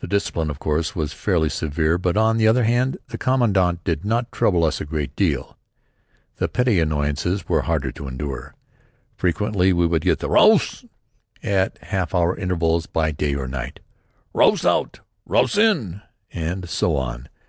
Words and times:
The 0.00 0.08
discipline, 0.08 0.50
of 0.50 0.58
course, 0.58 0.96
was 0.96 1.12
fairly 1.12 1.48
severe, 1.48 1.96
but 1.96 2.16
on 2.16 2.36
the 2.36 2.48
other 2.48 2.64
hand 2.64 2.96
the 3.10 3.16
Commandant 3.16 3.84
did 3.84 4.04
not 4.04 4.32
trouble 4.32 4.64
us 4.64 4.80
a 4.80 4.84
great 4.84 5.14
deal. 5.14 5.56
The 6.38 6.48
petty 6.48 6.80
annoyances 6.80 7.48
were 7.48 7.62
harder 7.62 7.92
to 7.92 8.08
endure. 8.08 8.56
Frequently 9.14 9.72
we 9.72 9.86
would 9.86 10.02
get 10.02 10.18
the 10.18 10.28
"Raus!" 10.28 10.84
at 11.44 11.78
half 11.84 12.12
hour 12.12 12.36
intervals 12.36 12.86
by 12.86 13.12
day 13.12 13.36
or 13.36 13.46
night; 13.46 13.78
"Raus 14.34 14.66
out!" 14.68 14.98
"Raus 15.28 15.56
in!" 15.56 16.02
and 16.32 16.68
so 16.68 16.96
on. 16.96 17.28